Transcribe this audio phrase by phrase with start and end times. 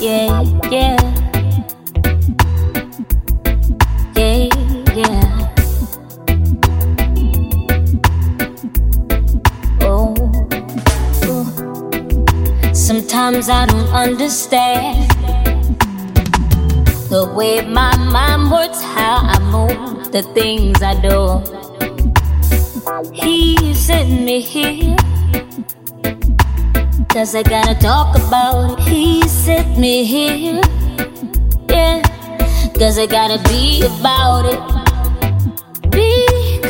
[0.00, 0.96] yeah, yeah.
[4.16, 4.48] Yeah,
[4.96, 5.54] yeah.
[9.82, 10.14] Oh,
[11.24, 12.72] oh.
[12.72, 15.10] Sometimes I don't understand
[17.10, 21.42] the way my mind works, how I move, the things I do.
[23.12, 24.96] He sent me here
[27.12, 28.84] Cause I gotta talk about it.
[28.86, 30.60] He sent me here.
[31.68, 32.02] Yeah.
[32.78, 34.60] Cause I gotta be about it.
[35.90, 36.64] Because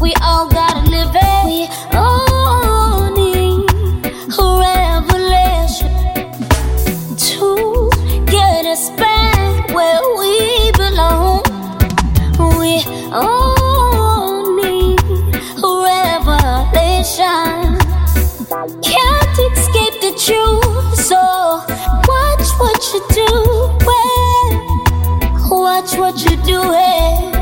[0.00, 0.65] we all gotta
[26.06, 26.60] what you do.
[26.72, 27.32] Eh,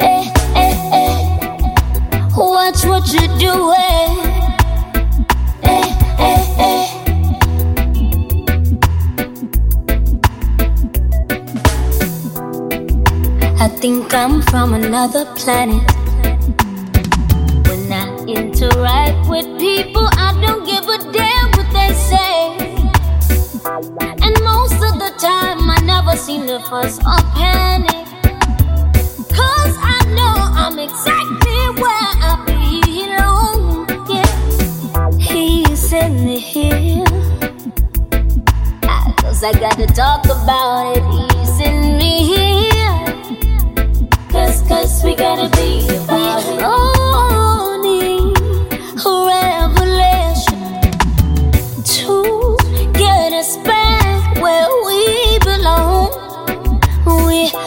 [0.00, 0.24] eh,
[1.00, 1.16] eh.
[2.36, 3.72] Watch what you do.
[3.72, 4.08] Eh.
[13.64, 15.90] I think I'm from another planet.
[17.66, 20.81] When I interact with people, I don't give
[26.72, 28.06] fuss or panic.
[29.36, 33.60] Cause I know I'm exactly where I belong.
[34.08, 37.04] Yeah, he sent me here.
[39.20, 41.01] Cause I gotta talk about it.
[57.54, 57.58] A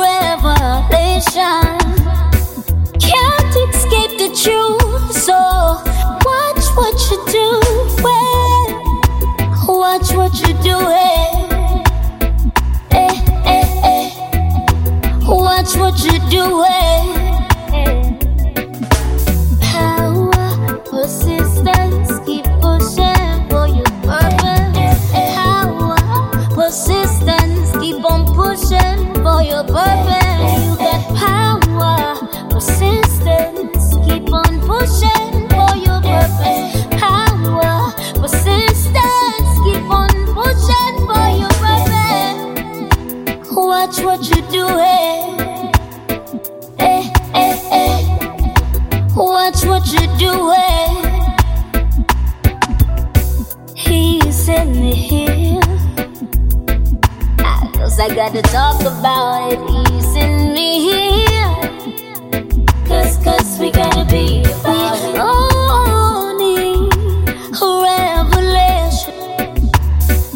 [0.00, 1.66] revelation.
[3.00, 5.36] Can't escape the truth, so
[6.24, 7.48] watch what you do.
[9.66, 10.78] Watch what you do.
[10.90, 11.60] Eh,
[12.92, 13.14] eh,
[13.84, 14.08] eh.
[15.26, 17.21] Watch what you do.
[49.14, 50.91] Watch what you do, eh?
[58.02, 59.60] I gotta talk about it.
[60.56, 61.54] Here.
[62.84, 65.20] Cause, cause we gotta be about it.
[65.20, 66.34] all
[67.54, 69.14] a revelation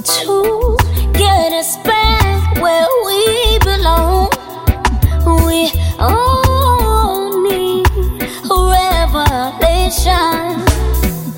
[0.04, 0.76] to
[1.12, 1.95] get us back